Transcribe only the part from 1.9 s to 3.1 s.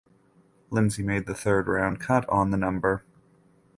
cut on the number.